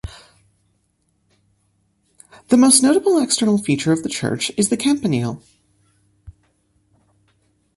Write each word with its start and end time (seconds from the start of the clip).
The 2.47 2.57
most 2.57 2.81
notable 2.81 3.19
external 3.21 3.59
feature 3.59 3.91
of 3.91 4.01
the 4.01 4.09
church 4.09 4.51
is 4.57 4.69
the 4.69 4.75
campanile. 4.77 5.43